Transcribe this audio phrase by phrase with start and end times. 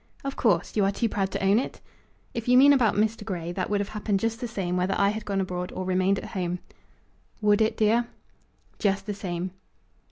[0.23, 1.79] "Of course, you are too proud to own it?"
[2.33, 3.23] "If you mean about Mr.
[3.23, 6.17] Grey, that would have happened just the same, whether I had gone abroad or remained
[6.17, 6.57] at home."
[7.39, 8.07] "Would it, dear?"
[8.79, 9.51] "Just the same."